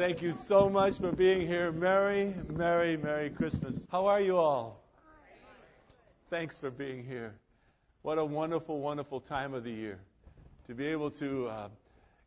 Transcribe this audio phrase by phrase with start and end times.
[0.00, 1.70] Thank you so much for being here.
[1.72, 3.78] Merry, Merry, Merry Christmas.
[3.92, 4.82] How are you all?
[6.30, 7.34] Thanks for being here.
[8.00, 9.98] What a wonderful, wonderful time of the year
[10.68, 11.68] to be able to uh,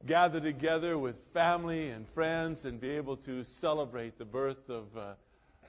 [0.06, 5.14] gather together with family and friends and be able to celebrate the birth of, uh,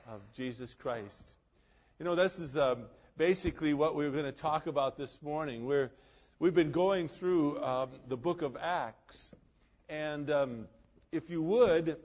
[0.07, 1.35] of Jesus Christ.
[1.99, 2.83] You know, this is um,
[3.17, 5.65] basically what we're going to talk about this morning.
[5.65, 5.91] We're,
[6.39, 9.31] we've been going through um, the book of Acts.
[9.89, 10.67] And um,
[11.15, 11.97] if you would,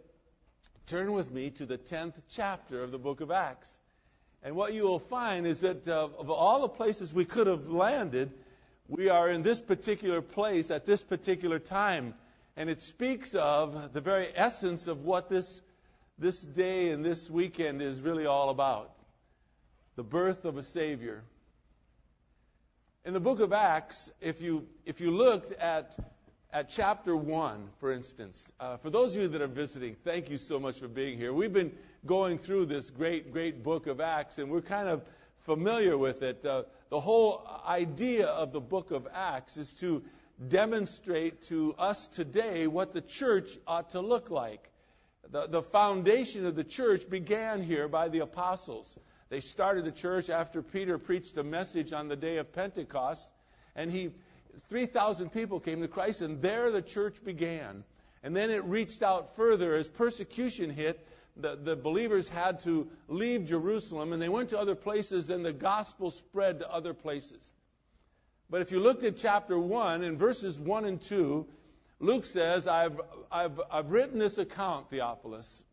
[0.85, 3.77] turn with me to the 10th chapter of the book of Acts.
[4.43, 7.67] And what you will find is that uh, of all the places we could have
[7.67, 8.31] landed,
[8.87, 12.13] we are in this particular place at this particular time.
[12.55, 15.61] And it speaks of the very essence of what this,
[16.17, 18.91] this day and this weekend is really all about
[19.95, 21.23] the birth of a Savior.
[23.03, 25.97] In the book of Acts, if you, if you looked at
[26.51, 28.47] at chapter 1, for instance.
[28.59, 31.31] Uh, for those of you that are visiting, thank you so much for being here.
[31.31, 31.71] We've been
[32.05, 35.03] going through this great, great book of Acts, and we're kind of
[35.41, 36.43] familiar with it.
[36.43, 40.03] Uh, the whole idea of the book of Acts is to
[40.47, 44.71] demonstrate to us today what the church ought to look like.
[45.29, 48.97] The, the foundation of the church began here by the apostles.
[49.29, 53.29] They started the church after Peter preached a message on the day of Pentecost,
[53.75, 54.09] and he
[54.63, 57.83] 3,000 people came to Christ, and there the church began.
[58.23, 61.05] And then it reached out further as persecution hit.
[61.37, 65.53] The, the believers had to leave Jerusalem, and they went to other places, and the
[65.53, 67.51] gospel spread to other places.
[68.49, 71.45] But if you looked at chapter 1, in verses 1 and 2,
[71.99, 72.99] Luke says, I've,
[73.31, 75.63] I've, I've written this account, Theophilus,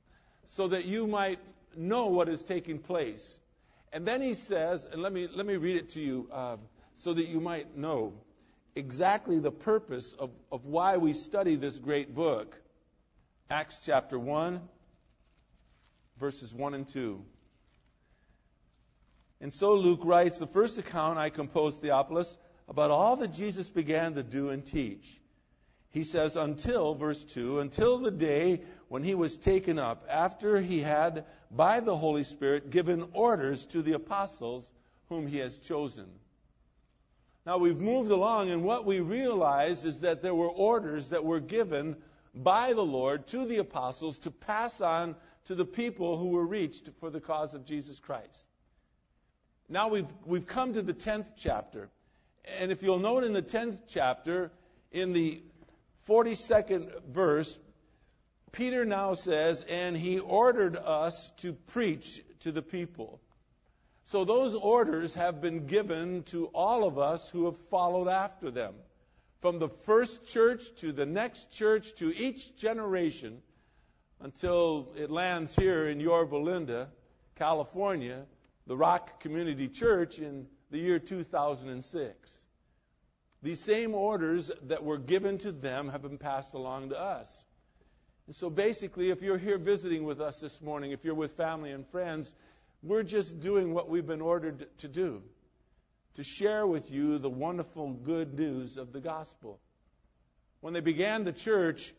[0.45, 1.39] so that you might
[1.77, 3.39] know what is taking place.
[3.93, 6.57] And then he says, and let me, let me read it to you uh,
[6.95, 8.13] so that you might know
[8.77, 12.57] exactly the purpose of, of why we study this great book.
[13.51, 14.61] Acts chapter 1,
[16.21, 17.25] verses 1 and 2.
[19.41, 22.37] And so Luke writes the first account I composed, Theophilus,
[22.69, 25.21] about all that Jesus began to do and teach.
[25.91, 30.81] He says, until, verse 2, until the day when he was taken up, after he
[30.81, 34.71] had, by the Holy Spirit, given orders to the apostles
[35.09, 36.07] whom he has chosen.
[37.47, 41.39] Now we've moved along, and what we realize is that there were orders that were
[41.39, 41.95] given
[42.35, 45.15] by the Lord to the apostles to pass on
[45.45, 48.47] to the people who were reached for the cause of Jesus Christ.
[49.69, 51.89] Now we've, we've come to the 10th chapter.
[52.59, 54.51] And if you'll note in the 10th chapter,
[54.91, 55.41] in the
[56.09, 57.59] 42nd verse,
[58.51, 63.21] Peter now says, And he ordered us to preach to the people.
[64.07, 68.75] So those orders have been given to all of us who have followed after them.
[69.41, 73.43] From the first church to the next church to each generation
[74.21, 76.89] until it lands here in Yorba Linda,
[77.35, 78.25] California,
[78.69, 82.41] the Rock Community Church in the year 2006.
[83.43, 87.43] These same orders that were given to them have been passed along to us.
[88.27, 91.73] And so basically, if you're here visiting with us this morning, if you're with family
[91.73, 92.33] and friends,
[92.83, 95.23] we're just doing what we've been ordered to do
[96.15, 99.61] to share with you the wonderful good news of the gospel.
[100.61, 101.93] When they began the church,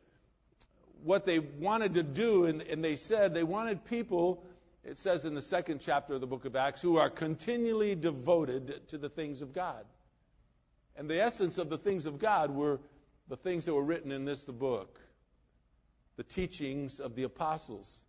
[1.03, 4.43] what they wanted to do, and, and, they said they wanted people,
[4.83, 8.87] it says in the second chapter of the book of Acts, who are continually devoted
[8.89, 9.85] to the things of God.
[10.95, 12.79] And the essence of the things of God were
[13.27, 14.99] the things that were written in this book,
[16.15, 18.03] the teachings of the apostles,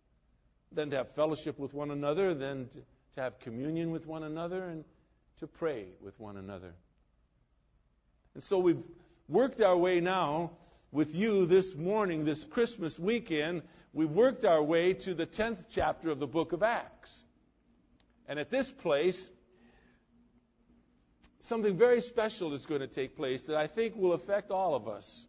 [0.71, 2.79] then to have fellowship with one another, then to,
[3.15, 4.83] to have communion with one another, and
[5.39, 6.73] to pray with one another.
[8.33, 8.83] And so we've
[9.27, 10.51] worked our way now
[10.91, 13.63] with you this morning, this Christmas weekend.
[13.93, 17.23] We've worked our way to the 10th chapter of the book of Acts.
[18.27, 19.29] And at this place,
[21.41, 24.87] something very special is going to take place that I think will affect all of
[24.87, 25.25] us.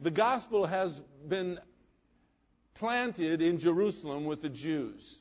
[0.00, 1.58] The gospel has been
[2.74, 5.18] planted in Jerusalem with the Jews.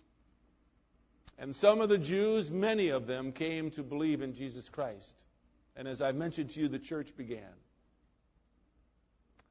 [1.37, 5.13] And some of the Jews, many of them, came to believe in Jesus Christ.
[5.75, 7.53] And as I mentioned to you, the church began.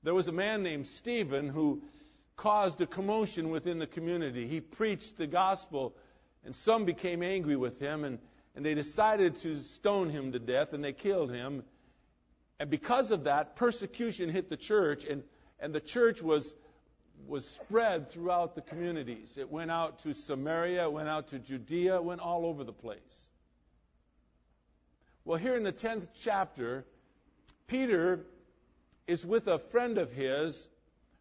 [0.03, 1.83] There was a man named Stephen who
[2.37, 4.47] caused a commotion within the community.
[4.47, 5.95] He preached the gospel,
[6.45, 8.19] and some became angry with him, and,
[8.57, 11.63] and they decided to stone him to death, and they killed him.
[12.59, 15.23] And because of that, persecution hit the church, and,
[15.61, 16.53] and the church was
[17.27, 19.37] was spread throughout the communities.
[19.39, 22.73] It went out to Samaria, it went out to Judea, it went all over the
[22.73, 23.27] place.
[25.25, 26.85] Well, here in the 10th chapter,
[27.69, 28.25] Peter
[29.07, 30.67] is with a friend of his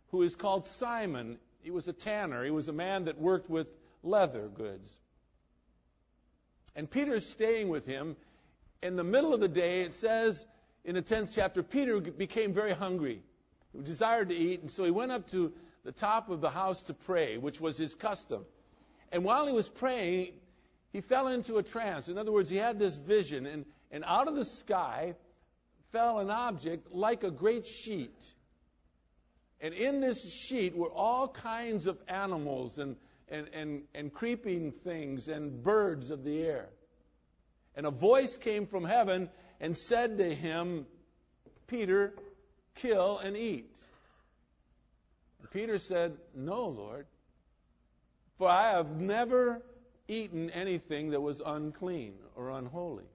[0.09, 1.37] who is called Simon.
[1.61, 3.67] He was a tanner, he was a man that worked with
[4.03, 4.99] leather goods.
[6.75, 8.15] And Peter's staying with him.
[8.81, 10.45] In the middle of the day, it says
[10.83, 13.21] in the 10th chapter, Peter became very hungry.
[13.73, 16.81] He desired to eat, and so he went up to the top of the house
[16.83, 18.45] to pray, which was his custom.
[19.11, 20.33] And while he was praying,
[20.91, 22.09] he fell into a trance.
[22.09, 25.15] In other words, he had this vision, and, and out of the sky
[25.91, 28.33] fell an object like a great sheet.
[29.59, 32.95] And in this sheet were all kinds of animals and,
[33.27, 36.69] and, and, and creeping things and birds of the air.
[37.75, 39.29] And a voice came from heaven
[39.59, 40.85] and said to him,
[41.67, 42.13] Peter,
[42.75, 43.75] kill and eat.
[45.51, 47.05] Peter said, No, Lord,
[48.37, 49.61] for I have never
[50.07, 53.05] eaten anything that was unclean or unholy.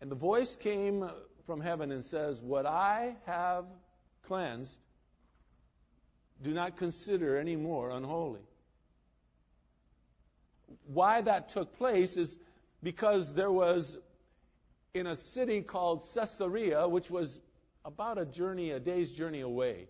[0.00, 1.08] And the voice came
[1.46, 3.64] from heaven and says, What I have
[4.26, 4.78] cleansed,
[6.42, 8.40] do not consider any more unholy.
[10.86, 12.36] Why that took place is
[12.82, 13.96] because there was
[14.92, 17.38] in a city called Caesarea, which was
[17.84, 19.88] about a journey, a day's journey away.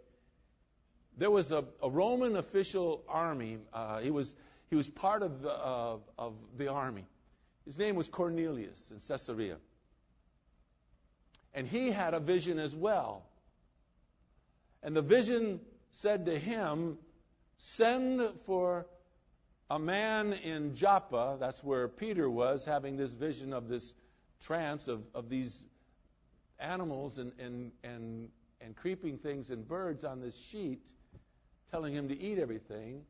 [1.16, 3.58] There was a, a Roman official army.
[3.72, 4.34] Uh, he was
[4.68, 7.06] he was part of the uh, of the army.
[7.64, 9.56] His name was Cornelius in Caesarea,
[11.54, 13.24] and he had a vision as well.
[14.82, 15.60] And the vision
[15.90, 16.98] said to him,
[17.58, 18.86] Send for
[19.70, 23.92] a man in Joppa, that's where Peter was, having this vision of this
[24.42, 25.62] trance of, of these
[26.60, 28.28] animals and, and, and,
[28.60, 30.84] and creeping things and birds on this sheet,
[31.70, 33.02] telling him to eat everything.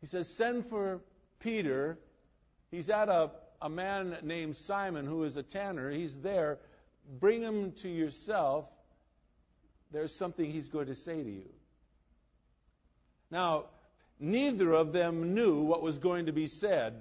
[0.00, 1.00] He says, Send for
[1.40, 1.98] Peter.
[2.70, 3.30] He's at a,
[3.60, 5.90] a man named Simon who is a tanner.
[5.90, 6.58] He's there.
[7.20, 8.66] Bring him to yourself
[9.92, 11.48] there's something he's going to say to you.
[13.30, 13.66] Now,
[14.18, 16.94] neither of them knew what was going to be said.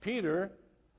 [0.00, 0.52] Peter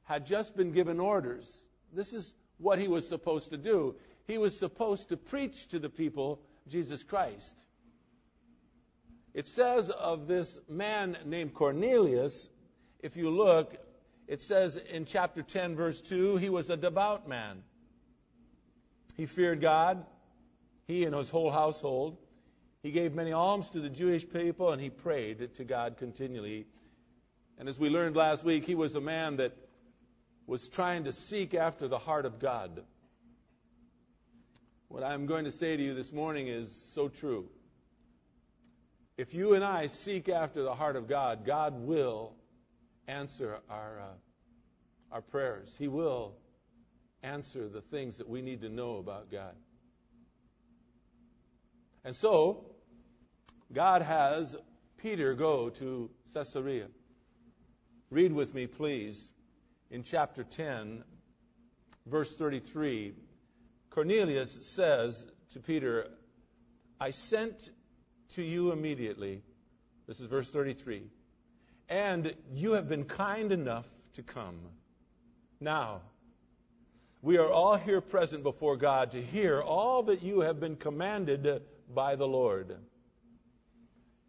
[0.03, 1.49] had just been given orders.
[1.93, 3.95] This is what he was supposed to do.
[4.27, 7.55] He was supposed to preach to the people Jesus Christ.
[9.39, 12.49] It says of this man named Cornelius,
[12.99, 13.73] if you look,
[14.27, 17.63] it says in chapter 10, verse 2, he was a devout man.
[19.15, 20.05] He feared God
[20.87, 22.17] he and his whole household.
[22.83, 26.67] He gave many alms to the Jewish people and he prayed to God continually.
[27.57, 29.55] And as we learned last week, he was a man that
[30.47, 32.83] was trying to seek after the heart of God.
[34.89, 37.47] What I'm going to say to you this morning is so true.
[39.19, 42.31] If you and I seek after the heart of God, God will
[43.05, 45.69] answer our, uh, our prayers.
[45.77, 46.37] He will
[47.21, 49.57] answer the things that we need to know about God.
[52.05, 52.63] And so,
[53.73, 54.55] God has
[54.99, 56.87] Peter go to Caesarea.
[58.11, 59.29] Read with me, please,
[59.91, 61.03] in chapter 10,
[62.05, 63.15] verse 33.
[63.89, 66.07] Cornelius says to Peter,
[67.01, 67.69] I sent
[68.29, 69.41] to you immediately.
[70.07, 71.03] This is verse 33.
[71.87, 74.59] And you have been kind enough to come.
[75.59, 76.01] Now,
[77.21, 81.61] we are all here present before God to hear all that you have been commanded
[81.93, 82.77] by the Lord.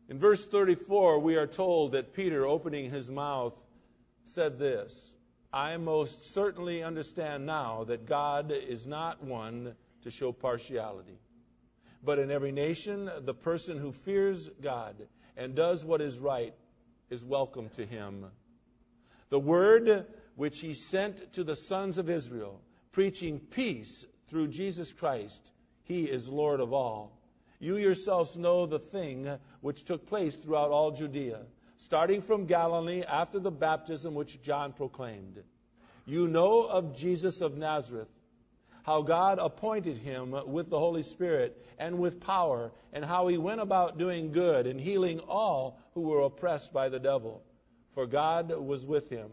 [0.09, 3.55] In verse 34, we are told that Peter, opening his mouth,
[4.25, 5.15] said this
[5.53, 11.19] I most certainly understand now that God is not one to show partiality.
[12.03, 14.97] But in every nation, the person who fears God
[15.37, 16.55] and does what is right
[17.11, 18.27] is welcome to him.
[19.29, 22.61] The word which he sent to the sons of Israel,
[22.93, 25.51] preaching peace through Jesus Christ,
[25.85, 27.19] he is Lord of all.
[27.59, 29.29] You yourselves know the thing
[29.61, 31.41] which took place throughout all Judea,
[31.77, 35.43] starting from Galilee after the baptism which John proclaimed.
[36.07, 38.09] You know of Jesus of Nazareth,
[38.85, 43.61] how God appointed him with the Holy Spirit and with power, and how he went
[43.61, 47.43] about doing good and healing all who were oppressed by the devil,
[47.95, 49.31] for God was with him.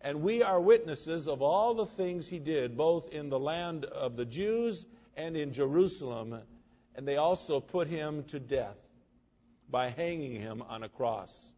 [0.00, 4.16] And we are witnesses of all the things he did, both in the land of
[4.16, 4.84] the Jews
[5.16, 6.42] and in Jerusalem
[6.94, 8.76] and they also put him to death
[9.70, 11.50] by hanging him on a cross.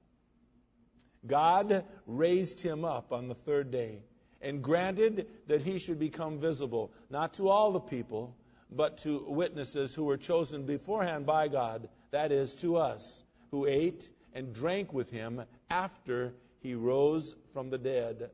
[1.27, 4.03] God raised him up on the third day
[4.45, 8.37] and granted that he should become visible, not to all the people,
[8.71, 14.09] but to witnesses who were chosen beforehand by God, that is, to us, who ate
[14.35, 18.31] and drank with him after he rose from the dead.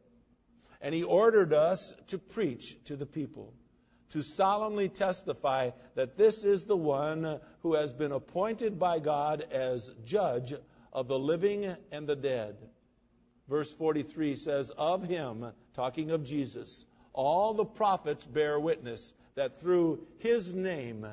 [0.81, 3.55] And he ordered us to preach to the people
[4.11, 9.90] to solemnly testify that this is the one who has been appointed by God as
[10.05, 10.52] judge
[10.93, 12.57] of the living and the dead.
[13.49, 20.07] Verse 43 says, Of him, talking of Jesus, all the prophets bear witness that through
[20.19, 21.07] his name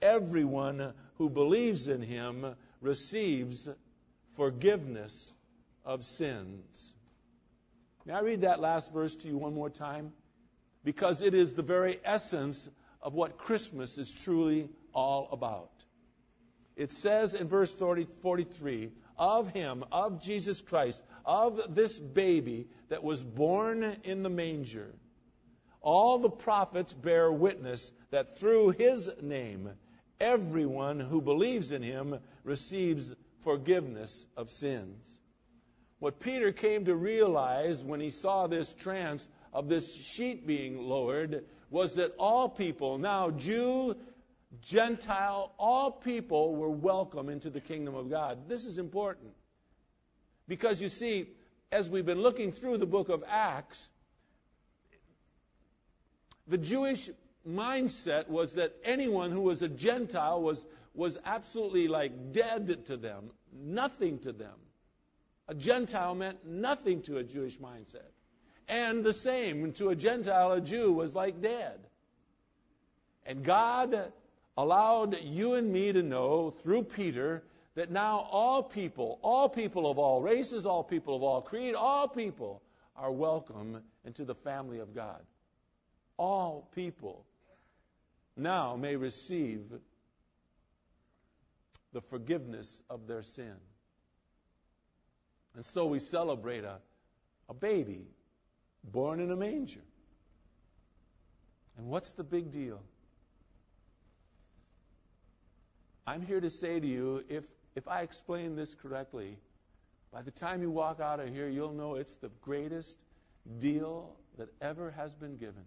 [0.00, 3.68] everyone who believes in him receives
[4.34, 5.32] forgiveness
[5.84, 6.94] of sins.
[8.04, 10.12] May I read that last verse to you one more time?
[10.84, 12.68] Because it is the very essence
[13.00, 15.70] of what Christmas is truly all about.
[16.74, 18.90] It says in verse 40, 43
[19.22, 24.92] of him, of Jesus Christ, of this baby that was born in the manger.
[25.80, 29.70] All the prophets bear witness that through his name,
[30.18, 33.14] everyone who believes in him receives
[33.44, 35.08] forgiveness of sins.
[36.00, 41.44] What Peter came to realize when he saw this trance of this sheet being lowered
[41.70, 43.94] was that all people, now Jew,
[44.60, 48.48] Gentile, all people were welcome into the kingdom of God.
[48.48, 49.32] This is important.
[50.46, 51.26] Because you see,
[51.70, 53.88] as we've been looking through the book of Acts,
[56.46, 57.08] the Jewish
[57.48, 63.30] mindset was that anyone who was a Gentile was, was absolutely like dead to them,
[63.52, 64.54] nothing to them.
[65.48, 68.10] A Gentile meant nothing to a Jewish mindset.
[68.68, 71.80] And the same to a Gentile, a Jew was like dead.
[73.24, 74.12] And God
[74.56, 77.42] allowed you and me to know through Peter
[77.74, 82.06] that now all people, all people of all races, all people of all creed, all
[82.06, 82.62] people
[82.96, 85.20] are welcome into the family of God.
[86.18, 87.24] All people
[88.36, 89.62] now may receive
[91.92, 93.54] the forgiveness of their sin.
[95.54, 96.78] And so we celebrate a,
[97.48, 98.06] a baby
[98.84, 99.84] born in a manger.
[101.76, 102.80] And what's the big deal?
[106.06, 107.44] I'm here to say to you if,
[107.74, 109.38] if I explain this correctly,
[110.12, 112.96] by the time you walk out of here, you'll know it's the greatest
[113.58, 115.64] deal that ever has been given.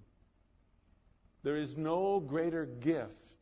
[1.44, 3.36] There is no greater gift.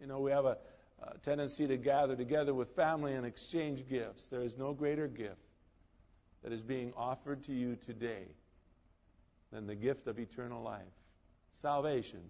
[0.00, 0.56] You know, we have a,
[1.02, 4.26] a tendency to gather together with family and exchange gifts.
[4.28, 5.36] There is no greater gift
[6.42, 8.24] that is being offered to you today
[9.52, 10.82] than the gift of eternal life,
[11.60, 12.20] salvation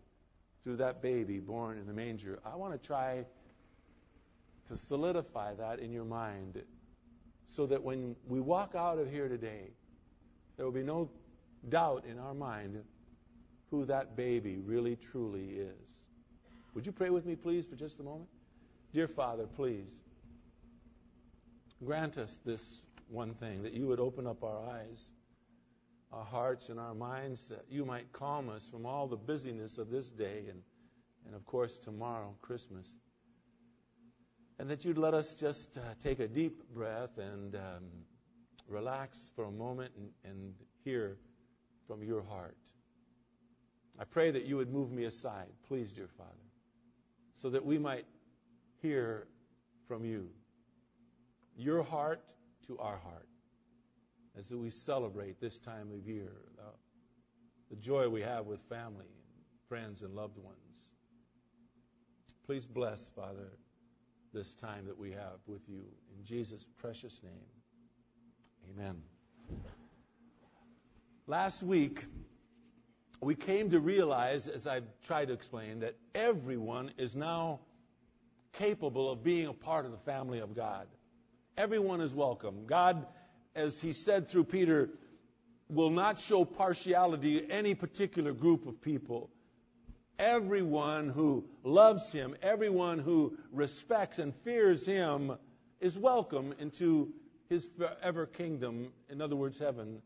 [0.64, 2.40] through that baby born in the manger.
[2.44, 3.24] I want to try
[4.66, 6.62] to solidify that in your mind
[7.44, 9.70] so that when we walk out of here today,
[10.56, 11.10] there will be no
[11.68, 12.82] doubt in our mind
[13.70, 16.04] who that baby really truly is.
[16.74, 18.28] Would you pray with me, please, for just a moment?
[18.92, 19.88] Dear Father, please
[21.84, 25.12] grant us this one thing, that you would open up our eyes,
[26.12, 29.90] our hearts, and our minds, that you might calm us from all the busyness of
[29.90, 30.62] this day and,
[31.26, 32.86] and of course, tomorrow, Christmas.
[34.62, 37.82] And that you'd let us just uh, take a deep breath and um,
[38.68, 40.54] relax for a moment and, and
[40.84, 41.18] hear
[41.88, 42.56] from your heart.
[43.98, 46.30] I pray that you would move me aside, please, dear Father,
[47.34, 48.06] so that we might
[48.80, 49.26] hear
[49.88, 50.28] from you.
[51.56, 52.22] Your heart
[52.68, 53.26] to our heart
[54.38, 56.70] as we celebrate this time of year, uh,
[57.68, 59.10] the joy we have with family,
[59.68, 60.86] friends, and loved ones.
[62.46, 63.50] Please bless, Father,
[64.32, 65.84] this time that we have with you.
[66.18, 67.32] In Jesus' precious name,
[68.70, 69.02] amen.
[71.26, 72.04] Last week,
[73.20, 77.60] we came to realize, as I've tried to explain, that everyone is now
[78.54, 80.86] capable of being a part of the family of God.
[81.56, 82.66] Everyone is welcome.
[82.66, 83.06] God,
[83.54, 84.90] as he said through Peter,
[85.68, 89.30] will not show partiality to any particular group of people.
[90.18, 95.32] Everyone who loves him, everyone who respects and fears him,
[95.80, 97.12] is welcome into
[97.48, 100.00] his forever kingdom, in other words, heaven.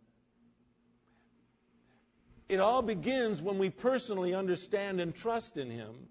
[2.49, 6.09] It all begins when we personally understand and trust in him.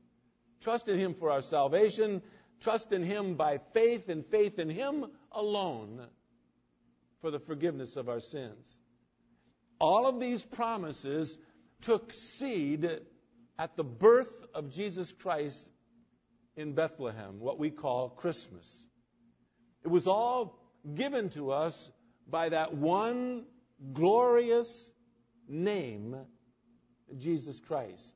[0.61, 2.21] Trust in him for our salvation,
[2.59, 6.05] trust in him by faith, and faith in him alone
[7.21, 8.67] for the forgiveness of our sins.
[9.79, 11.37] All of these promises
[11.81, 13.01] took seed
[13.57, 15.69] at the birth of Jesus Christ
[16.55, 18.85] in Bethlehem, what we call Christmas.
[19.83, 20.59] It was all
[20.95, 21.91] given to us
[22.27, 23.45] by that one
[23.93, 24.89] glorious
[25.47, 26.15] name,
[27.17, 28.13] Jesus Christ.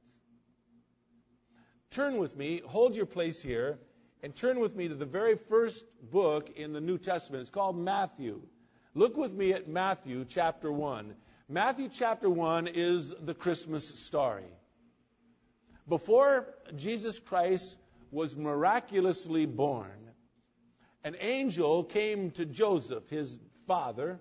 [1.91, 3.79] Turn with me, hold your place here,
[4.22, 7.41] and turn with me to the very first book in the New Testament.
[7.41, 8.41] It's called Matthew.
[8.93, 11.13] Look with me at Matthew chapter 1.
[11.48, 14.46] Matthew chapter 1 is the Christmas story.
[15.89, 17.75] Before Jesus Christ
[18.12, 20.12] was miraculously born,
[21.03, 24.19] an angel came to Joseph, his father,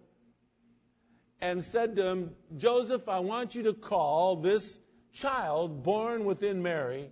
[1.43, 4.79] and said to him, Joseph, I want you to call this
[5.13, 7.11] child born within Mary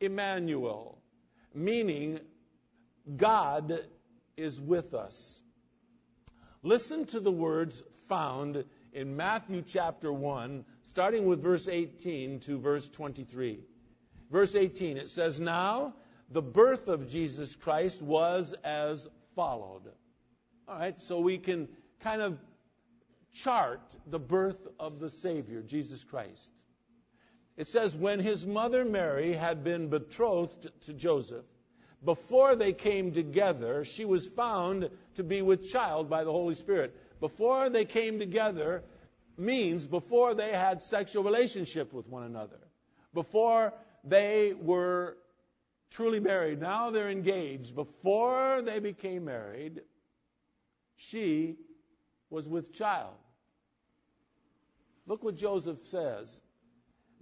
[0.00, 0.98] Emmanuel,
[1.52, 2.20] meaning
[3.16, 3.80] God
[4.36, 5.40] is with us.
[6.62, 12.88] Listen to the words found in Matthew chapter 1, starting with verse 18 to verse
[12.88, 13.64] 23.
[14.30, 15.94] Verse 18, it says, Now
[16.30, 19.92] the birth of Jesus Christ was as followed.
[20.68, 21.68] All right, so we can
[22.00, 22.38] kind of
[23.32, 26.50] chart the birth of the Savior, Jesus Christ.
[27.56, 31.44] It says, when his mother Mary had been betrothed to Joseph,
[32.04, 36.94] before they came together, she was found to be with child by the Holy Spirit.
[37.20, 38.82] Before they came together
[39.38, 42.58] means before they had sexual relationship with one another.
[43.14, 43.72] Before
[44.06, 45.16] they were
[45.90, 46.60] truly married.
[46.60, 47.74] Now they're engaged.
[47.74, 49.82] Before they became married,
[50.96, 51.56] she
[52.30, 53.14] was with child.
[55.06, 56.40] Look what Joseph says.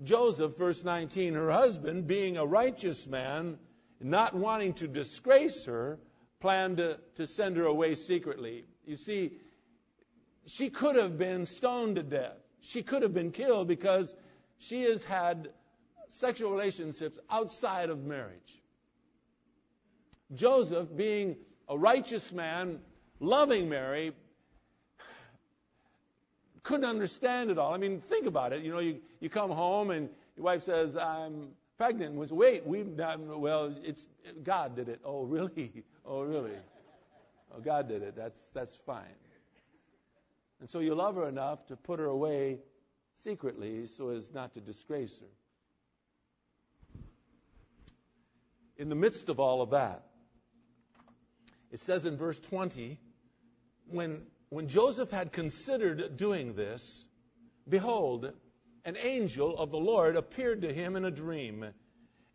[0.03, 3.59] Joseph, verse 19, her husband, being a righteous man,
[4.01, 5.99] not wanting to disgrace her,
[6.41, 8.65] planned to, to send her away secretly.
[8.87, 9.33] You see,
[10.47, 12.37] she could have been stoned to death.
[12.61, 14.15] She could have been killed because
[14.59, 15.51] she has had
[16.15, 18.63] sexual relationships outside of marriage.
[20.35, 21.37] Joseph, being
[21.69, 22.79] a righteous man,
[23.21, 24.13] loving Mary,
[26.63, 27.75] couldn't understand it all.
[27.75, 28.63] I mean, think about it.
[28.63, 32.15] You know, you, you come home and your wife says, I'm pregnant.
[32.15, 34.07] Was wait, we've not, um, well, it's
[34.43, 35.01] God did it.
[35.05, 35.85] Oh, really?
[36.07, 36.53] Oh, really?
[37.51, 38.15] Oh, God did it.
[38.15, 39.17] That's that's fine.
[40.61, 42.59] And so you love her enough to put her away
[43.15, 45.27] secretly so as not to disgrace her.
[48.77, 50.05] In the midst of all of that,
[51.71, 52.99] it says in verse 20,
[53.89, 57.05] when, when Joseph had considered doing this,
[57.69, 58.33] behold,
[58.85, 61.67] an angel of the Lord appeared to him in a dream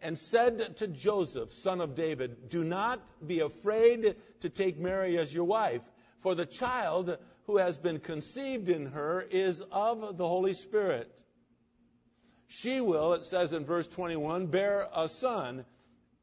[0.01, 5.33] and said to Joseph, son of David, Do not be afraid to take Mary as
[5.33, 5.81] your wife,
[6.19, 11.21] for the child who has been conceived in her is of the Holy Spirit.
[12.47, 15.65] She will, it says in verse 21, bear a son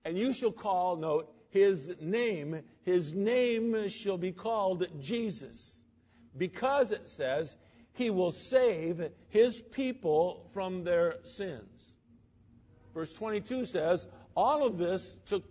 [0.06, 5.76] and you shall call, note, his name, his name shall be called Jesus.
[6.36, 7.56] Because it says,
[7.94, 11.92] he will save his people from their sins.
[12.94, 15.42] Verse 22 says, all of this took,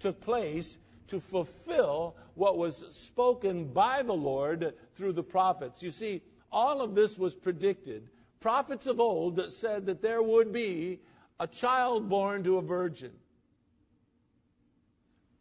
[0.00, 5.82] took place to fulfill what was spoken by the Lord through the prophets.
[5.82, 6.20] You see,
[6.52, 8.06] all of this was predicted.
[8.40, 11.00] Prophets of old said that there would be
[11.40, 13.12] a child born to a virgin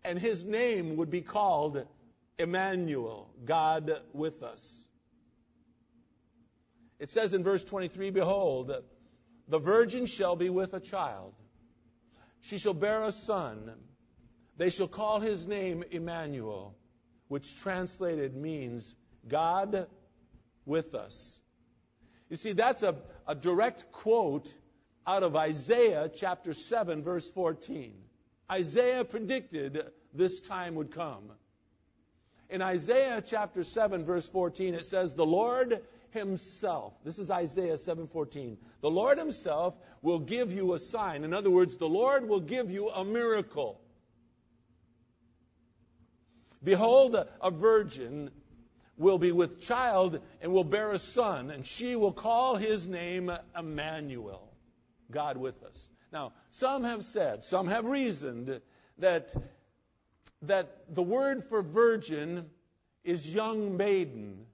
[0.03, 1.85] and his name would be called
[2.37, 4.79] Emmanuel, God with us.
[6.99, 8.71] It says in verse 23 Behold,
[9.47, 11.33] the virgin shall be with a child.
[12.41, 13.71] She shall bear a son.
[14.57, 16.75] They shall call his name Emmanuel,
[17.27, 18.93] which translated means
[19.27, 19.87] God
[20.65, 21.39] with us.
[22.29, 22.95] You see, that's a,
[23.27, 24.53] a direct quote
[25.05, 27.93] out of Isaiah chapter 7, verse 14.
[28.51, 31.31] Isaiah predicted this time would come.
[32.49, 35.81] In Isaiah chapter 7 verse 14 it says the Lord
[36.13, 36.93] himself.
[37.03, 38.57] This is Isaiah 7:14.
[38.81, 41.23] The Lord himself will give you a sign.
[41.23, 43.81] In other words, the Lord will give you a miracle.
[46.63, 48.31] Behold, a virgin
[48.95, 53.31] will be with child and will bear a son, and she will call his name
[53.57, 54.53] Emmanuel,
[55.11, 55.87] God with us.
[56.13, 58.61] Now, some have said, some have reasoned
[58.99, 59.35] that,
[60.43, 62.45] that the word for virgin
[63.03, 64.45] is young maiden.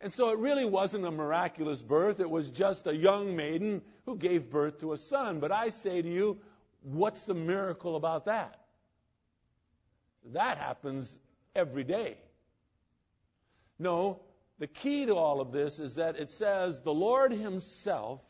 [0.00, 2.18] And so it really wasn't a miraculous birth.
[2.18, 5.38] It was just a young maiden who gave birth to a son.
[5.38, 6.40] But I say to you,
[6.82, 8.58] what's the miracle about that?
[10.32, 11.16] That happens
[11.54, 12.16] every day.
[13.78, 14.20] No,
[14.58, 18.20] the key to all of this is that it says the Lord Himself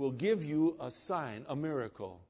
[0.00, 2.22] will give you a sign, a miracle.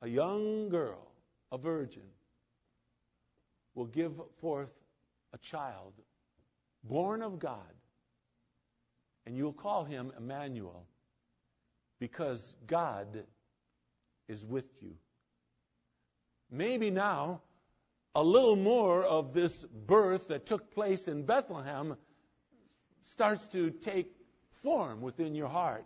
[0.00, 1.06] A young girl,
[1.52, 2.08] a virgin,
[3.74, 4.70] will give forth
[5.34, 5.92] a child
[6.84, 7.74] born of God,
[9.26, 10.86] and you'll call him Emmanuel
[12.00, 13.24] because God
[14.26, 14.94] is with you.
[16.50, 17.42] Maybe now,
[18.14, 21.94] a little more of this birth that took place in Bethlehem
[23.02, 24.17] starts to take
[24.62, 25.84] form within your heart.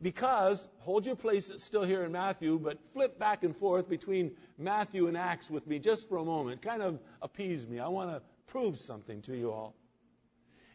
[0.00, 5.08] Because, hold your place still here in Matthew, but flip back and forth between Matthew
[5.08, 6.62] and Acts with me just for a moment.
[6.62, 7.80] Kind of appease me.
[7.80, 9.74] I want to prove something to you all.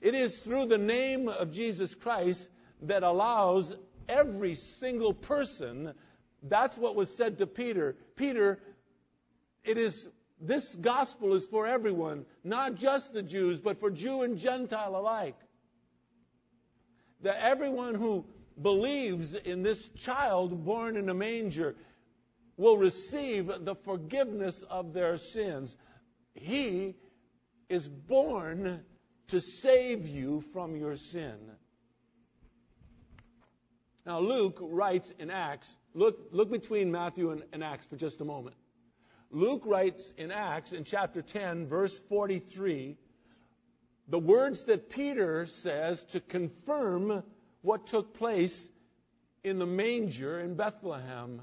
[0.01, 2.49] It is through the name of Jesus Christ
[2.81, 3.73] that allows
[4.09, 5.93] every single person.
[6.41, 7.95] That's what was said to Peter.
[8.17, 8.59] Peter,
[9.63, 10.09] it is
[10.41, 15.37] this gospel is for everyone, not just the Jews, but for Jew and Gentile alike.
[17.23, 18.25] That everyone who
[18.61, 21.75] believes in this child born in a manger
[22.55, 25.75] will receive the forgiveness of their sins.
[26.35, 26.95] He
[27.69, 28.83] is born
[29.29, 31.37] to save you from your sin.
[34.05, 38.25] Now, Luke writes in Acts, look, look between Matthew and, and Acts for just a
[38.25, 38.55] moment.
[39.31, 42.97] Luke writes in Acts in chapter 10, verse 43,
[44.07, 47.23] the words that Peter says to confirm
[47.61, 48.69] what took place
[49.43, 51.41] in the manger in Bethlehem.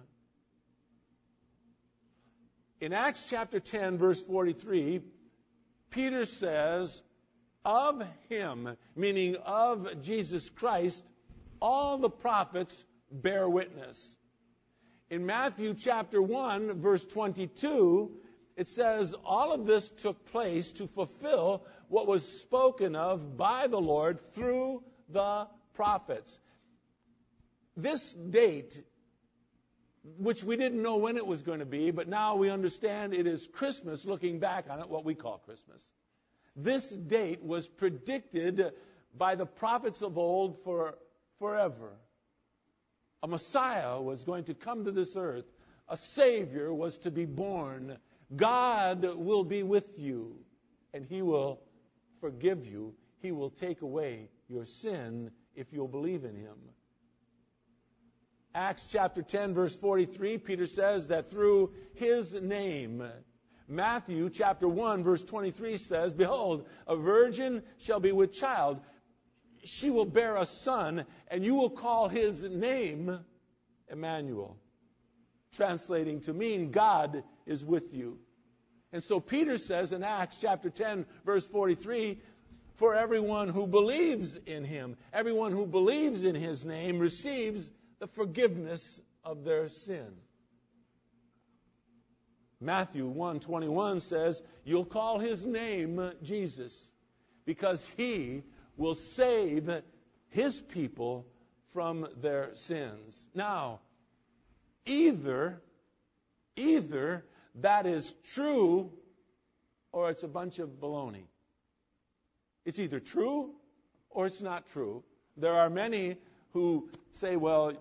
[2.80, 5.02] In Acts chapter 10, verse 43,
[5.90, 7.02] Peter says,
[7.64, 11.04] Of him, meaning of Jesus Christ,
[11.60, 14.16] all the prophets bear witness.
[15.10, 18.12] In Matthew chapter 1, verse 22,
[18.56, 23.80] it says, All of this took place to fulfill what was spoken of by the
[23.80, 26.38] Lord through the prophets.
[27.76, 28.80] This date,
[30.16, 33.26] which we didn't know when it was going to be, but now we understand it
[33.26, 35.84] is Christmas, looking back on it, what we call Christmas.
[36.54, 38.72] This date was predicted
[39.18, 40.94] by the prophets of old for
[41.40, 41.90] forever.
[43.24, 45.44] A Messiah was going to come to this earth.
[45.88, 47.98] A Savior was to be born.
[48.34, 50.36] God will be with you,
[50.94, 51.60] and He will
[52.20, 52.94] forgive you.
[53.20, 56.56] He will take away your sin if you'll believe in Him.
[58.54, 63.04] Acts chapter 10, verse 43, Peter says that through His name,
[63.68, 68.80] Matthew chapter 1, verse 23 says, Behold, a virgin shall be with child
[69.64, 73.18] she will bear a son, and you will call his name
[73.88, 74.56] Emmanuel,
[75.52, 78.18] translating to mean God is with you.
[78.92, 82.18] And so Peter says in Acts chapter 10, verse 43,
[82.74, 89.00] for everyone who believes in him, everyone who believes in his name receives the forgiveness
[89.24, 90.16] of their sin.
[92.60, 96.92] Matthew 1:21 says, "You'll call his name Jesus,
[97.44, 98.42] because he
[98.76, 99.82] will save
[100.28, 101.26] his people
[101.68, 103.26] from their sins.
[103.34, 103.80] Now,
[104.84, 105.62] either
[106.56, 107.24] either
[107.56, 108.90] that is true
[109.92, 111.24] or it's a bunch of baloney.
[112.64, 113.50] It's either true
[114.10, 115.02] or it's not true.
[115.36, 116.16] There are many
[116.52, 117.72] who say, well,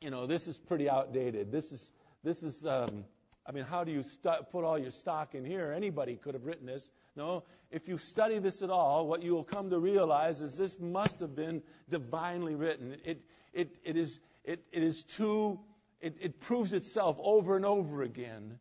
[0.00, 1.52] you know, this is pretty outdated.
[1.52, 1.90] This is
[2.24, 3.04] this is um,
[3.46, 4.04] I mean, how do you
[4.50, 5.72] put all your stock in here?
[5.72, 6.88] Anybody could have written this.
[7.16, 10.78] No, if you study this at all, what you will come to realize is this
[10.78, 12.96] must have been divinely written.
[13.04, 13.20] It,
[13.52, 15.58] it, it, is, it, it is too,
[16.02, 18.58] it, it proves itself over and over again.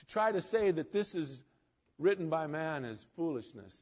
[0.00, 1.42] To try to say that this is
[1.98, 3.74] written by man is foolishness.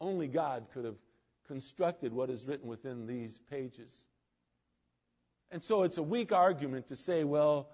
[0.00, 0.98] Only God could have
[1.48, 3.90] constructed what is written within these pages.
[5.50, 7.68] And so it's a weak argument to say, well,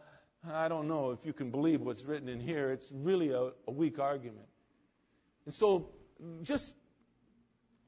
[0.48, 2.70] I don't know if you can believe what's written in here.
[2.70, 4.46] It's really a, a weak argument.
[5.44, 5.88] And so
[6.42, 6.72] just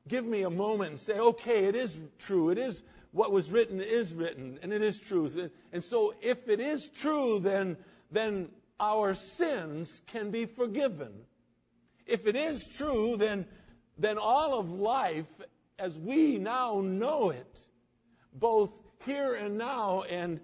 [0.08, 2.50] give me a moment and say, okay, it is true.
[2.50, 5.30] It is what was written is written, and it is true.
[5.72, 7.76] And so if it is true, then,
[8.10, 11.12] then our sins can be forgiven.
[12.06, 13.46] If it is true, then,
[13.98, 15.26] then all of life
[15.80, 17.58] as we now know it,
[18.34, 18.70] both
[19.06, 20.40] here and now and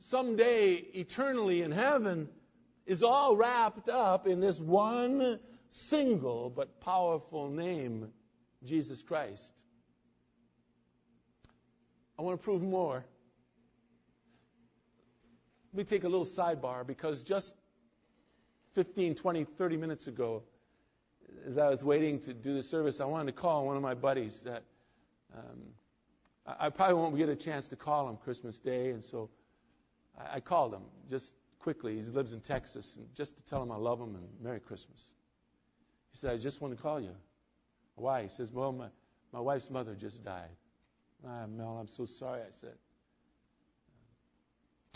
[0.00, 2.28] someday eternally in heaven
[2.86, 5.38] is all wrapped up in this one
[5.70, 8.08] single but powerful name,
[8.64, 9.52] Jesus Christ.
[12.22, 13.04] I want to prove more.
[15.72, 17.52] Let me take a little sidebar because just
[18.74, 20.44] 15, 20, 30 minutes ago,
[21.48, 23.94] as I was waiting to do the service, I wanted to call one of my
[23.94, 24.62] buddies that
[25.36, 25.62] um,
[26.46, 29.28] I probably won't get a chance to call him Christmas Day, and so
[30.16, 31.96] I, I called him just quickly.
[31.96, 35.02] He lives in Texas, and just to tell him I love him and Merry Christmas.
[36.12, 37.16] He said, I just want to call you.
[37.96, 38.22] Why?
[38.22, 38.86] He says, Well, my,
[39.32, 40.50] my wife's mother just died.
[41.26, 42.74] Ah, Mel, I'm so sorry, I said.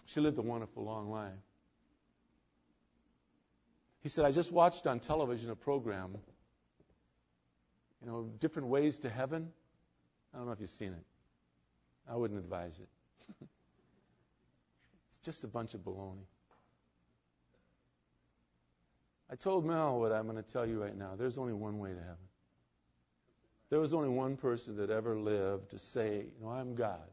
[0.06, 1.32] She lived a wonderful, long life.
[4.00, 6.16] He said, I just watched on television a program,
[8.00, 9.48] you know, different ways to heaven.
[10.32, 11.04] I don't know if you've seen it.
[12.08, 12.88] I wouldn't advise it.
[15.08, 16.26] it's just a bunch of baloney.
[19.28, 21.14] I told Mel what I'm going to tell you right now.
[21.18, 22.16] There's only one way to heaven.
[23.70, 27.10] There was only one person that ever lived to say, know, I'm God.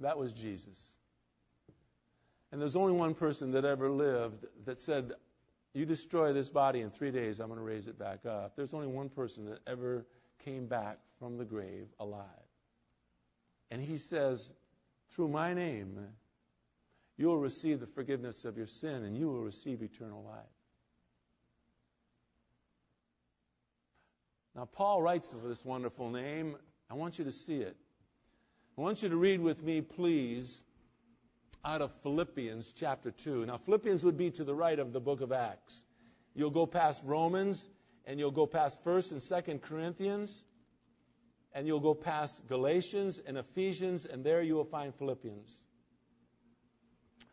[0.00, 0.92] That was Jesus.
[2.52, 5.12] And there's only one person that ever lived that said,
[5.72, 8.56] You destroy this body in three days, I'm going to raise it back up.
[8.56, 10.04] There's only one person that ever
[10.44, 12.26] came back from the grave alive.
[13.70, 14.50] And he says,
[15.14, 15.98] Through my name,
[17.16, 20.59] you will receive the forgiveness of your sin and you will receive eternal life.
[24.60, 26.54] Now, Paul writes this wonderful name.
[26.90, 27.74] I want you to see it.
[28.76, 30.62] I want you to read with me, please,
[31.64, 33.46] out of Philippians chapter 2.
[33.46, 35.82] Now, Philippians would be to the right of the book of Acts.
[36.34, 37.66] You'll go past Romans,
[38.04, 40.44] and you'll go past 1st and 2nd Corinthians,
[41.54, 45.56] and you'll go past Galatians and Ephesians, and there you will find Philippians.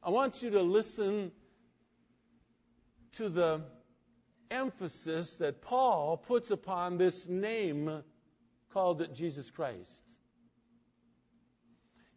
[0.01, 1.33] I want you to listen
[3.17, 3.63] to the
[4.51, 8.03] emphasis that Paul puts upon this name
[8.73, 10.01] called Jesus Christ.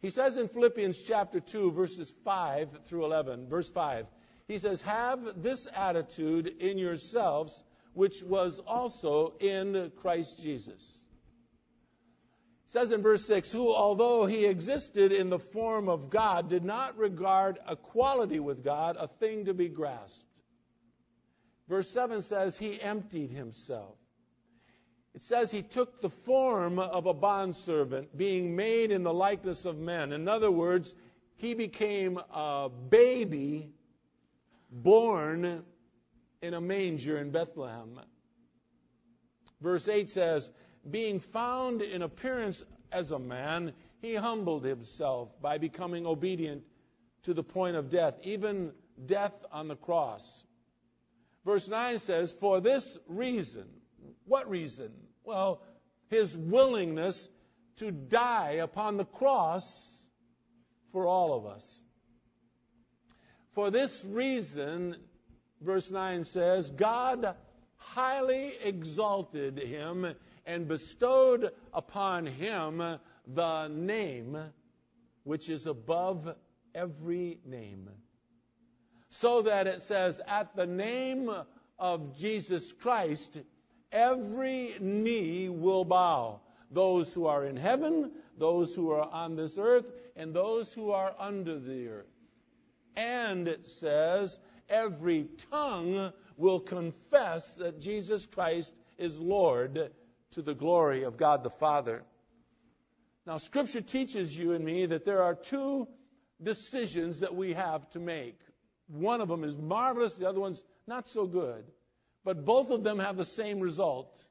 [0.01, 4.07] He says in Philippians chapter 2, verses 5 through 11, verse 5,
[4.47, 7.63] he says, Have this attitude in yourselves,
[7.93, 10.99] which was also in Christ Jesus.
[12.65, 16.65] He says in verse 6, Who, although he existed in the form of God, did
[16.65, 20.23] not regard equality with God a thing to be grasped
[21.71, 23.95] Verse 7 says, He emptied himself.
[25.15, 29.77] It says he took the form of a bondservant, being made in the likeness of
[29.77, 30.11] men.
[30.11, 30.93] In other words,
[31.37, 33.71] he became a baby
[34.69, 35.63] born
[36.41, 38.01] in a manger in Bethlehem.
[39.61, 40.49] Verse 8 says,
[40.89, 46.63] Being found in appearance as a man, he humbled himself by becoming obedient
[47.23, 48.73] to the point of death, even
[49.05, 50.43] death on the cross.
[51.45, 53.67] Verse 9 says, For this reason.
[54.25, 54.91] What reason?
[55.23, 55.61] Well,
[56.09, 57.27] his willingness
[57.77, 59.89] to die upon the cross
[60.91, 61.83] for all of us.
[63.53, 64.95] For this reason,
[65.61, 67.35] verse 9 says, God
[67.77, 70.13] highly exalted him
[70.45, 72.81] and bestowed upon him
[73.27, 74.37] the name
[75.23, 76.35] which is above
[76.73, 77.89] every name
[79.11, 81.31] so that it says, At the name
[81.77, 83.37] of Jesus Christ,
[83.91, 86.41] every knee will bow.
[86.71, 91.13] Those who are in heaven, those who are on this earth, and those who are
[91.19, 92.07] under the earth.
[92.95, 94.37] And it says,
[94.69, 99.91] every tongue will confess that Jesus Christ is Lord
[100.31, 102.03] to the glory of God the Father.
[103.27, 105.87] Now, Scripture teaches you and me that there are two
[106.41, 108.39] decisions that we have to make.
[108.91, 111.63] One of them is marvelous, the other one's not so good.
[112.23, 114.23] But both of them have the same result.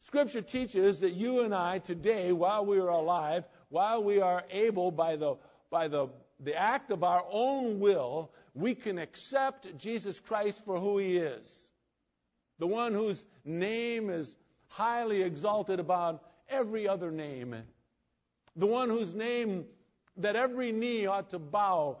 [0.00, 4.90] Scripture teaches that you and I today, while we are alive, while we are able
[4.90, 5.36] by the,
[5.70, 6.08] by the,
[6.40, 11.68] the act of our own will, we can accept Jesus Christ for who he is.
[12.60, 14.34] The one whose name is
[14.68, 17.56] highly exalted above every other name.
[18.56, 19.66] The one whose name
[20.16, 21.98] that every knee ought to bow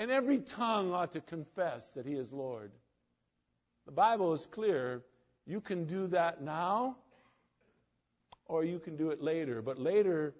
[0.00, 2.72] and every tongue ought to confess that He is Lord.
[3.84, 5.02] The Bible is clear.
[5.44, 6.96] You can do that now,
[8.46, 9.60] or you can do it later.
[9.60, 10.34] But later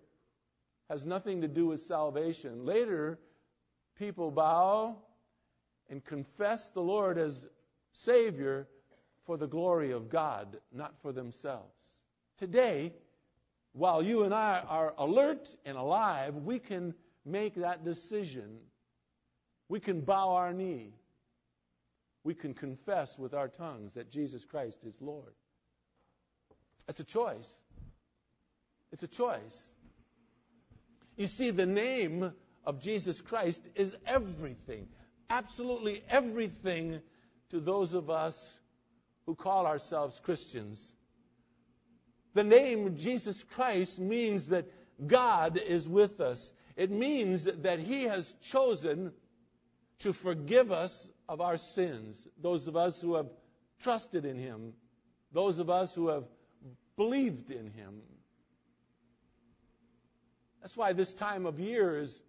[0.89, 2.65] has nothing to do with salvation.
[2.65, 3.19] Later,
[3.99, 4.97] people bow
[5.91, 7.47] and confess the Lord as
[7.93, 8.67] Savior
[9.27, 11.75] for the glory of God, not for themselves.
[12.39, 12.95] Today,
[13.75, 16.95] while you and I are alert and alive, we can
[17.27, 18.57] make that decision
[19.71, 20.93] we can bow our knee.
[22.25, 25.33] We can confess with our tongues that Jesus Christ is Lord.
[26.89, 27.61] It's a choice.
[28.91, 29.69] It's a choice.
[31.17, 32.33] You see, the name
[32.65, 34.89] of Jesus Christ is everything,
[35.31, 37.01] absolutely everything
[37.51, 38.59] to those of us
[39.25, 40.93] who call ourselves Christians.
[42.35, 44.67] The name Jesus Christ means that
[45.07, 46.51] God is with us.
[46.77, 49.13] It means that He has chosen
[50.01, 53.29] to forgive us of our sins, those of us who have
[53.81, 54.73] trusted in Him,
[55.33, 56.25] those of us who have
[56.97, 58.01] believed in Him.
[60.61, 62.21] That's why this time of year is,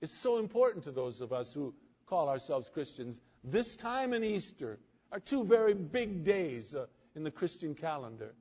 [0.00, 1.74] is so important to those of us who
[2.06, 3.20] call ourselves Christians.
[3.42, 4.78] This time and Easter
[5.10, 8.34] are two very big days uh, in the Christian calendar.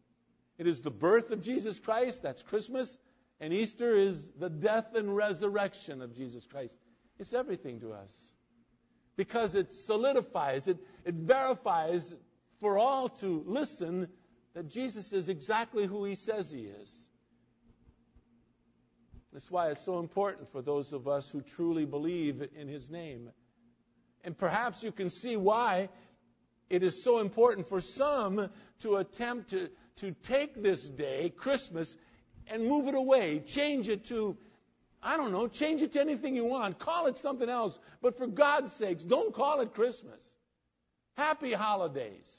[0.57, 2.97] It is the birth of Jesus Christ, that's Christmas,
[3.41, 6.75] And Easter is the death and resurrection of Jesus Christ.
[7.17, 8.31] It's everything to us.
[9.15, 12.13] Because it solidifies, it, it verifies
[12.59, 14.07] for all to listen
[14.53, 17.07] that Jesus is exactly who he says he is.
[19.33, 23.29] That's why it's so important for those of us who truly believe in his name.
[24.23, 25.89] And perhaps you can see why
[26.69, 31.95] it is so important for some to attempt to, to take this day, Christmas,
[32.47, 34.37] and move it away, change it to,
[35.03, 37.77] I don't know, change it to anything you want, call it something else.
[38.01, 40.35] But for God's sakes, don't call it Christmas.
[41.17, 42.31] Happy holidays.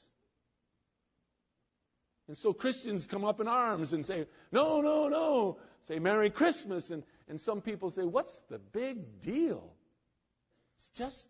[2.29, 5.59] And so Christians come up in arms and say, no, no, no.
[5.83, 6.91] Say Merry Christmas.
[6.91, 9.73] And, and some people say, what's the big deal?
[10.79, 11.27] It's just,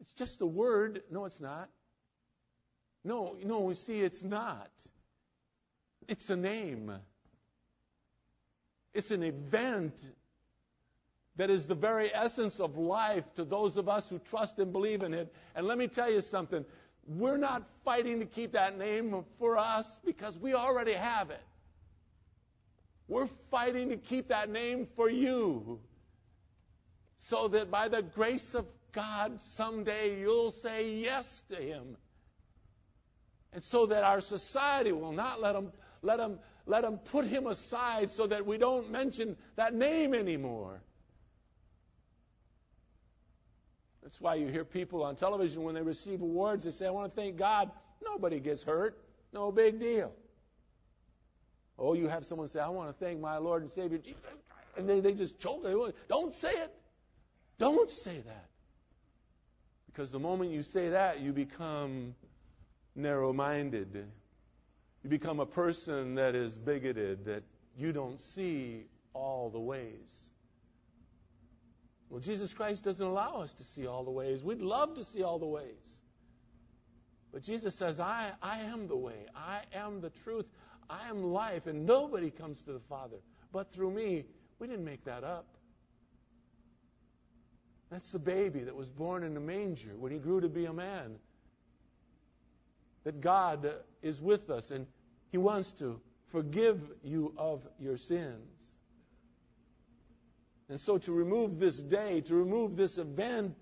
[0.00, 1.02] it's just a word.
[1.10, 1.68] No, it's not.
[3.04, 4.70] No, no, you see, it's not.
[6.06, 6.92] It's a name.
[8.94, 9.94] It's an event
[11.38, 15.02] that is the very essence of life to those of us who trust and believe
[15.04, 15.32] in it.
[15.54, 16.64] And let me tell you something.
[17.06, 21.40] We're not fighting to keep that name for us because we already have it.
[23.06, 25.78] We're fighting to keep that name for you
[27.18, 31.96] so that by the grace of God, someday you'll say yes to Him.
[33.52, 35.70] And so that our society will not let Him,
[36.02, 40.82] let them, let them put Him aside so that we don't mention that name anymore.
[44.08, 47.14] That's why you hear people on television when they receive awards, they say, I want
[47.14, 47.70] to thank God.
[48.02, 48.98] Nobody gets hurt.
[49.34, 50.14] No big deal.
[51.78, 54.22] Oh, you have someone say, I want to thank my Lord and Savior Jesus.
[54.78, 55.62] And they, they just choke.
[56.08, 56.74] Don't say it.
[57.58, 58.46] Don't say that.
[59.88, 62.14] Because the moment you say that, you become
[62.96, 64.06] narrow minded.
[65.04, 67.42] You become a person that is bigoted, that
[67.76, 70.27] you don't see all the ways.
[72.10, 74.42] Well, Jesus Christ doesn't allow us to see all the ways.
[74.42, 75.98] We'd love to see all the ways.
[77.32, 79.26] But Jesus says, I, I am the way.
[79.36, 80.46] I am the truth.
[80.88, 81.66] I am life.
[81.66, 83.18] And nobody comes to the Father
[83.52, 84.24] but through me.
[84.58, 85.46] We didn't make that up.
[87.90, 90.72] That's the baby that was born in the manger when he grew to be a
[90.72, 91.16] man.
[93.04, 94.86] That God is with us and
[95.30, 98.68] he wants to forgive you of your sins.
[100.68, 103.56] And so to remove this day, to remove this event,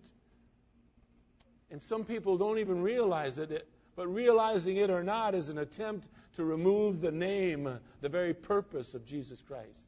[1.71, 6.09] and some people don't even realize it, but realizing it or not is an attempt
[6.35, 9.87] to remove the name, the very purpose of Jesus Christ.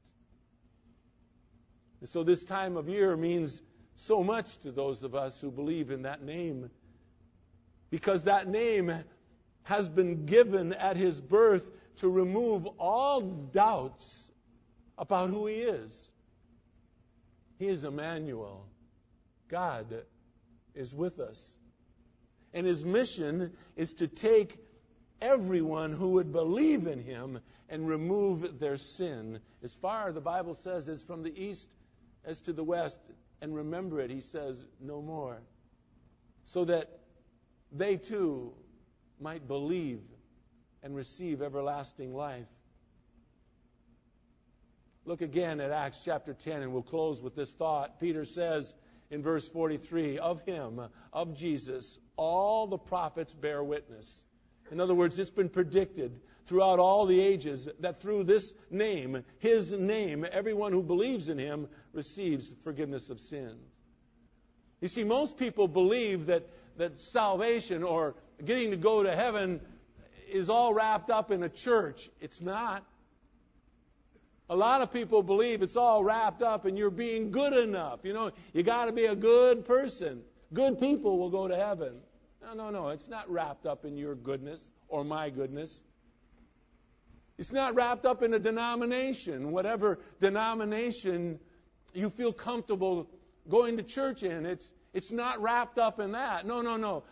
[2.00, 3.60] And so this time of year means
[3.96, 6.70] so much to those of us who believe in that name.
[7.90, 8.92] Because that name
[9.64, 14.30] has been given at his birth to remove all doubts
[14.96, 16.08] about who he is.
[17.58, 18.64] He is Emmanuel.
[19.48, 19.86] God
[20.74, 21.56] is with us.
[22.54, 24.56] And his mission is to take
[25.20, 30.88] everyone who would believe in him and remove their sin as far, the Bible says,
[30.88, 31.68] as from the east
[32.24, 32.98] as to the west.
[33.40, 35.40] And remember it, he says, no more.
[36.44, 36.88] So that
[37.72, 38.52] they too
[39.20, 40.00] might believe
[40.82, 42.46] and receive everlasting life.
[45.08, 47.98] Look again at Acts chapter 10, and we'll close with this thought.
[47.98, 48.74] Peter says
[49.10, 50.82] in verse 43 Of him,
[51.14, 54.22] of Jesus, all the prophets bear witness.
[54.70, 59.72] In other words, it's been predicted throughout all the ages that through this name, his
[59.72, 63.64] name, everyone who believes in him receives forgiveness of sins.
[64.82, 69.62] You see, most people believe that, that salvation or getting to go to heaven
[70.30, 72.10] is all wrapped up in a church.
[72.20, 72.84] It's not.
[74.50, 78.00] A lot of people believe it's all wrapped up in you're being good enough.
[78.02, 80.22] You know, you got to be a good person.
[80.54, 81.94] Good people will go to heaven.
[82.42, 82.88] No, no, no.
[82.88, 85.82] It's not wrapped up in your goodness or my goodness.
[87.36, 91.38] It's not wrapped up in a denomination, whatever denomination
[91.92, 93.08] you feel comfortable
[93.48, 94.46] going to church in.
[94.46, 96.46] It's, it's not wrapped up in that.
[96.46, 97.04] No, no, no.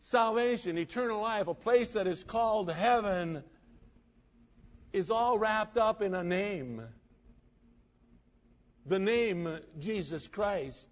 [0.00, 3.42] Salvation, eternal life, a place that is called heaven
[4.92, 6.82] is all wrapped up in a name.
[8.86, 10.88] The name Jesus Christ.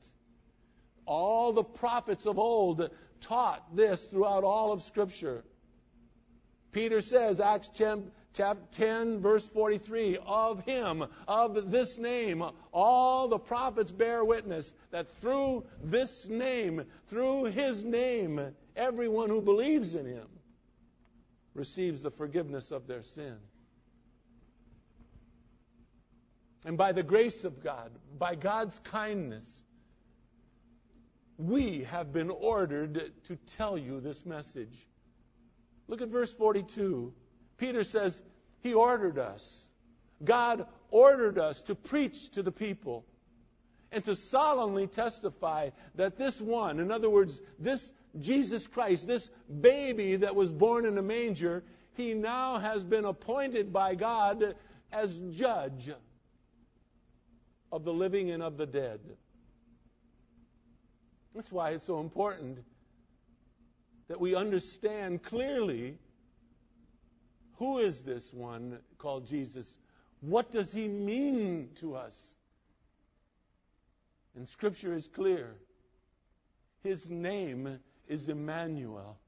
[1.07, 2.91] All the prophets of old
[3.21, 5.43] taught this throughout all of Scripture.
[6.71, 13.39] Peter says, Acts 10, chapter 10, verse 43, of him, of this name, all the
[13.39, 20.29] prophets bear witness that through this name, through his name, everyone who believes in him
[21.55, 23.37] receives the forgiveness of their sin.
[26.65, 29.63] And by the grace of God, by God's kindness,
[31.37, 34.77] we have been ordered to tell you this message.
[35.87, 37.15] Look at verse 42.
[37.59, 38.21] Peter says,
[38.61, 39.65] He ordered us.
[40.23, 43.05] God ordered us to preach to the people
[43.93, 49.31] and to solemnly testify that this one, in other words, this Jesus Christ, this
[49.61, 51.63] baby that was born in a manger,
[51.95, 54.55] he now has been appointed by God
[54.93, 55.91] as judge
[57.73, 59.01] of the living and of the dead.
[61.35, 62.59] That's why it's so important
[64.09, 65.99] that we understand clearly
[67.59, 69.77] who is this one called Jesus?
[70.21, 72.35] What does he mean to us?
[74.37, 75.57] And Scripture is clear.
[76.83, 79.19] His name is Emmanuel.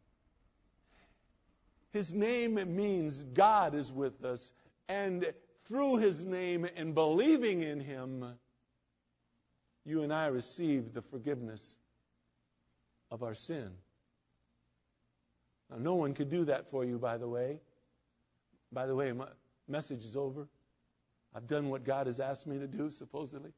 [1.92, 4.52] His name means God is with us,
[4.88, 5.32] and
[5.70, 8.24] through his name and believing in him,
[9.84, 11.76] you and I receive the forgiveness
[13.10, 13.70] of our sin.
[15.70, 17.60] Now, no one could do that for you, by the way.
[18.72, 19.28] By the way, my
[19.68, 20.48] message is over.
[21.34, 23.52] I've done what God has asked me to do, supposedly.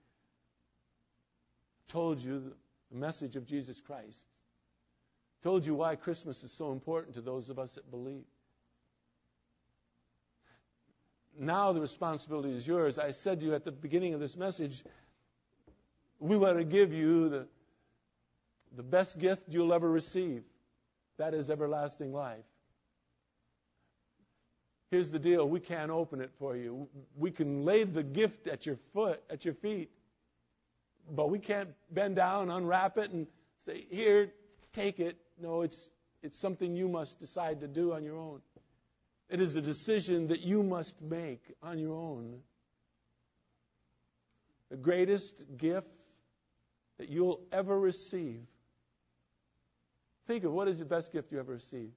[1.89, 2.53] Told you
[2.91, 4.27] the message of Jesus Christ.
[5.43, 8.25] Told you why Christmas is so important to those of us that believe.
[11.39, 12.99] Now the responsibility is yours.
[12.99, 14.85] I said to you at the beginning of this message,
[16.19, 17.47] we want to give you the,
[18.77, 20.45] the best gift you'll ever receive.
[21.19, 22.45] That is everlasting life.
[24.91, 26.87] Here's the deal we can't open it for you.
[27.17, 29.91] We can lay the gift at your foot, at your feet,
[31.11, 33.27] but we can't bend down, unwrap it, and
[33.65, 34.31] say, Here,
[34.75, 35.17] take it.
[35.41, 35.89] No, it's,
[36.23, 38.43] it's something you must decide to do on your own.
[39.33, 42.41] It is a decision that you must make on your own.
[44.71, 45.89] The greatest gift
[46.99, 48.43] that you'll ever receive.
[50.27, 51.95] Think of what is the best gift you ever received.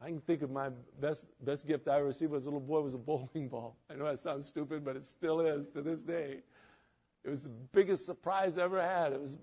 [0.00, 0.70] I can think of my
[1.00, 3.76] best best gift I received as a little boy was a bowling ball.
[3.90, 6.42] I know that sounds stupid, but it still is to this day.
[7.24, 9.12] It was the biggest surprise I ever had.
[9.14, 9.36] It was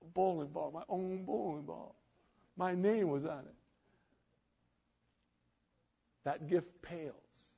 [0.00, 1.96] a bowling ball, my own bowling ball.
[2.56, 3.57] My name was on it.
[6.28, 7.54] That gift pales,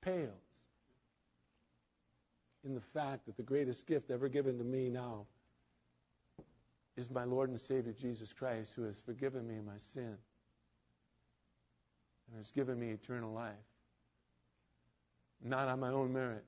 [0.00, 0.30] pales
[2.64, 5.26] in the fact that the greatest gift ever given to me now
[6.96, 10.16] is my Lord and Savior Jesus Christ, who has forgiven me my sin
[12.30, 13.52] and has given me eternal life.
[15.44, 16.46] Not on my own merit.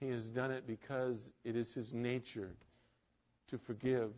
[0.00, 2.50] He has done it because it is His nature
[3.46, 4.10] to forgive.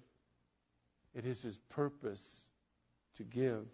[1.15, 2.43] It is His purpose
[3.15, 3.67] to give.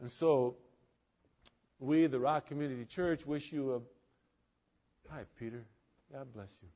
[0.00, 0.56] And so,
[1.80, 5.12] we, the Rock Community Church, wish you a.
[5.12, 5.64] Hi, Peter.
[6.12, 6.68] God bless you.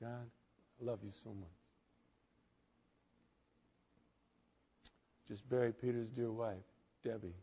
[0.00, 0.26] God,
[0.80, 1.48] I love you so much.
[5.26, 6.56] Just buried Peter's dear wife,
[7.04, 7.34] Debbie.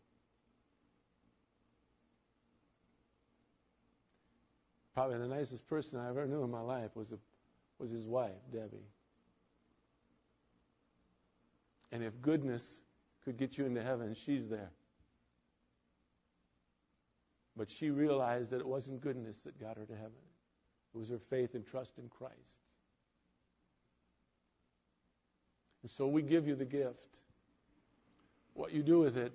[4.94, 7.18] Probably the nicest person I ever knew in my life was, a,
[7.78, 8.88] was his wife, Debbie.
[11.92, 12.80] And if goodness
[13.26, 14.70] could get you into heaven, she's there.
[17.56, 20.12] But she realized that it wasn't goodness that got her to heaven.
[20.94, 22.36] It was her faith and trust in Christ.
[25.82, 27.18] And so we give you the gift.
[28.54, 29.32] What you do with it,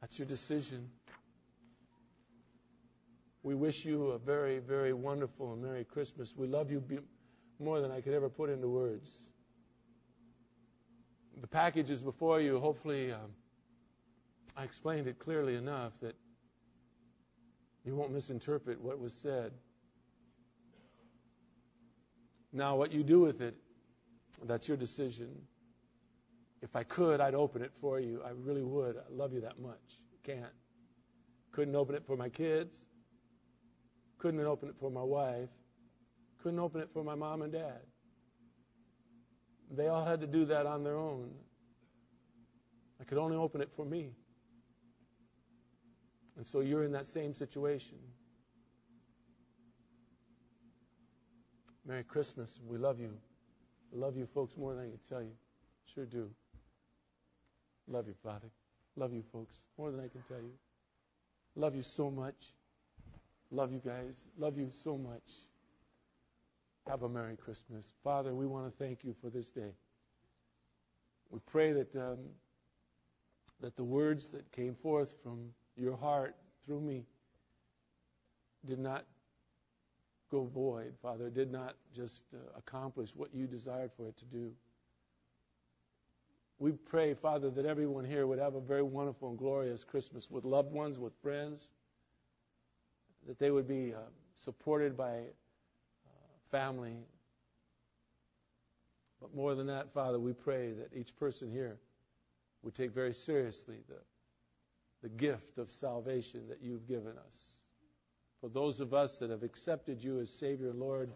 [0.00, 0.90] that's your decision.
[3.44, 6.34] We wish you a very, very wonderful and Merry Christmas.
[6.36, 6.82] We love you
[7.60, 9.29] more than I could ever put into words.
[11.40, 12.60] The package is before you.
[12.60, 13.32] Hopefully, um,
[14.56, 16.14] I explained it clearly enough that
[17.84, 19.52] you won't misinterpret what was said.
[22.52, 23.56] Now, what you do with it,
[24.44, 25.30] that's your decision.
[26.62, 28.20] If I could, I'd open it for you.
[28.26, 28.96] I really would.
[28.96, 30.02] I love you that much.
[30.22, 30.52] Can't.
[31.52, 32.76] Couldn't open it for my kids.
[34.18, 35.48] Couldn't open it for my wife.
[36.42, 37.80] Couldn't open it for my mom and dad.
[39.70, 41.30] They all had to do that on their own.
[43.00, 44.10] I could only open it for me.
[46.36, 47.98] And so you're in that same situation.
[51.86, 52.58] Merry Christmas.
[52.66, 53.12] We love you.
[53.92, 55.32] I love you folks more than I can tell you.
[55.94, 56.30] Sure do.
[57.88, 58.48] Love you, Father.
[58.96, 60.52] Love you, folks, more than I can tell you.
[61.56, 62.54] Love you so much.
[63.50, 64.22] Love you guys.
[64.38, 65.22] Love you so much.
[66.88, 67.92] Have a Merry Christmas.
[68.02, 69.72] Father, we want to thank you for this day.
[71.30, 72.18] We pray that, um,
[73.60, 76.34] that the words that came forth from your heart
[76.66, 77.04] through me
[78.66, 79.04] did not
[80.30, 84.52] go void, Father, did not just uh, accomplish what you desired for it to do.
[86.58, 90.44] We pray, Father, that everyone here would have a very wonderful and glorious Christmas with
[90.44, 91.70] loved ones, with friends,
[93.26, 93.98] that they would be uh,
[94.34, 95.20] supported by
[96.50, 96.96] family.
[99.20, 101.78] But more than that, Father, we pray that each person here
[102.62, 103.98] would take very seriously the,
[105.02, 107.36] the gift of salvation that you've given us.
[108.40, 111.10] For those of us that have accepted you as Savior and Lord,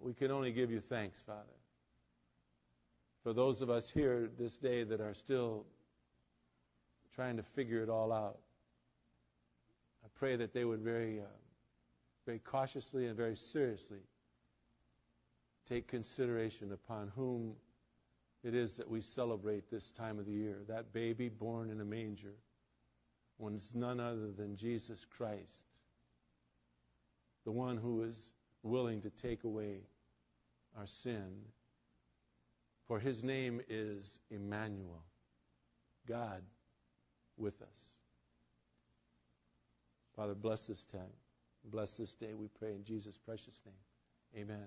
[0.00, 1.40] we can only give you thanks, Father.
[3.22, 5.64] For those of us here this day that are still
[7.14, 8.38] trying to figure it all out,
[10.04, 11.24] I pray that they would very, uh,
[12.26, 13.98] very cautiously and very seriously
[15.68, 17.54] take consideration upon whom
[18.44, 20.58] it is that we celebrate this time of the year.
[20.68, 22.34] That baby born in a manger
[23.38, 25.62] was none other than Jesus Christ,
[27.44, 28.16] the one who is
[28.62, 29.80] willing to take away
[30.78, 31.30] our sin.
[32.86, 35.02] For his name is Emmanuel,
[36.06, 36.42] God
[37.36, 37.86] with us.
[40.16, 41.00] Father, bless this time.
[41.64, 44.42] Bless this day, we pray in Jesus' precious name.
[44.42, 44.66] Amen.